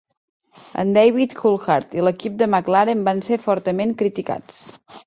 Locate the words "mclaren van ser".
2.55-3.43